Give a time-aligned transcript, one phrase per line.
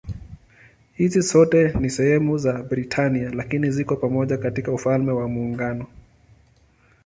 [0.93, 5.87] Hizi zote si sehemu ya Britania lakini ziko pamoja katika Ufalme wa Muungano.